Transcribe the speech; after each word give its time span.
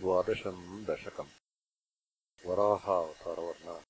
द्वादशम् 0.00 0.84
दशकम्। 0.84 1.26
वराहावतारवर्णा 2.46 3.80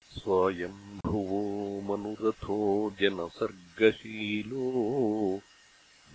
स्वयम्भुवो 0.00 1.80
मनुरथो 1.80 2.90
जनसर्गशीलो। 2.90 5.40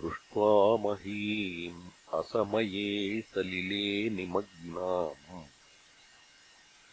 दृष्ट्वा 0.01 0.77
महीम् 0.77 1.89
असमये 2.13 3.21
सलिले 3.21 4.09
निमग्नाम्। 4.09 5.45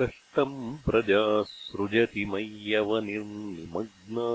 कष्टम् 0.00 0.78
प्रजा 0.78 1.42
सृजति 1.42 2.24
मय्यवनिर्निमग्ना। 2.24 4.28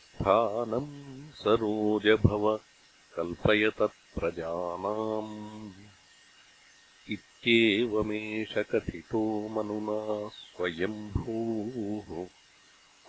स्थानम् 0.00 1.30
सरोजभव 1.30 2.60
कल्पय 3.16 3.70
तत्प्रजानाम् 3.70 5.72
इत्येवमेष 7.10 8.58
कथितो 8.58 9.48
मनुना 9.48 10.28
स्वयम्भूः। 10.28 12.28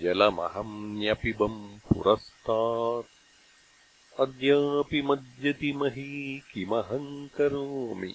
जलमहम्न्यपिबम् 0.00 1.78
पुरस्तात्। 1.78 3.06
अद्यापि 4.20 5.02
मज्जति 5.02 5.72
मही 5.72 6.38
किमहम् 6.38 7.28
करोमि? 7.28 8.14